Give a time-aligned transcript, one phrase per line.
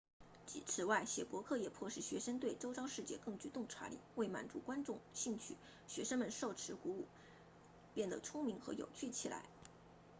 [0.65, 5.55] 此外写博客也迫使学生对周遭世界更具洞察力为满足观众兴趣
[5.87, 7.05] 学生们受此鼓舞
[7.93, 9.43] 变得聪明和有趣起来